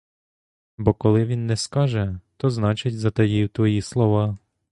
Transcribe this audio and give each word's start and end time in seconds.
Бо, 0.77 0.93
коли 0.93 1.25
він 1.25 1.45
не 1.45 1.57
скаже, 1.57 2.19
то, 2.37 2.49
значить, 2.49 2.99
затаїв 2.99 3.49
твої 3.49 3.81
слова. 3.81 4.37